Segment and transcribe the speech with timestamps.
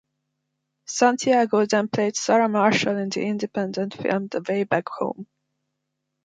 [0.87, 5.27] Santiago then played Sarah Marshall in the independent film "The Way Back Home".